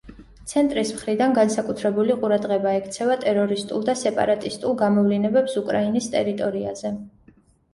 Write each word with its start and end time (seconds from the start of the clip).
ცენტრის 0.51 0.91
მხრიდან 0.95 1.33
განსაკუთრებული 1.37 2.15
ყურადღება 2.23 2.73
ექცევა 2.79 3.17
ტერორისტულ 3.25 3.85
და 3.91 3.97
სეპარატისტულ 4.01 4.75
გამოვლინებებს 4.81 5.59
უკრაინის 5.63 6.09
ტერიტორიაზე. 6.17 6.95